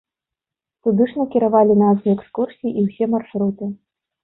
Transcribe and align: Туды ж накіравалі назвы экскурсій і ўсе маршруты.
Туды 0.87 1.07
ж 1.11 1.19
накіравалі 1.19 1.77
назвы 1.83 2.09
экскурсій 2.17 2.73
і 2.79 2.89
ўсе 2.89 3.11
маршруты. 3.15 3.73